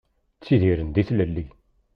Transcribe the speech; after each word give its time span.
Ttidiren 0.37 0.89
di 0.95 1.03
tlelli. 1.07 1.45